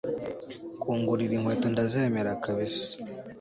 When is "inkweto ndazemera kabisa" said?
1.35-2.89